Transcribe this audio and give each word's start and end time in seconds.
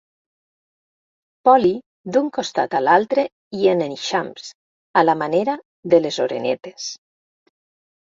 Voli 1.49 1.73
d'un 2.15 2.31
costat 2.39 2.79
a 2.79 2.81
l'altre 2.87 3.27
i 3.59 3.71
en 3.75 3.85
eixams, 3.91 4.51
a 5.03 5.07
la 5.09 5.19
manera 5.23 5.61
de 5.95 6.05
les 6.05 6.23
orenetes. 6.29 6.93